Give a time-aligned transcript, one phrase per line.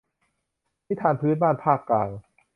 [0.87, 2.09] นิทานพื้นบ้านภาคกลาง